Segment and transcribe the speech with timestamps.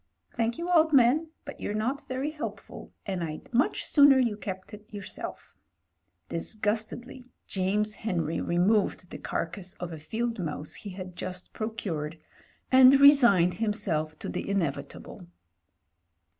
[0.35, 4.73] Thank you, old man, but you're not very helpful, and Fd much sooner you kept
[4.73, 5.55] it yourself."
[6.27, 12.17] Disgustedly James Henry removed the carcase of a field mouse he had just procured,
[12.71, 15.27] and resigned him self to the inevitable.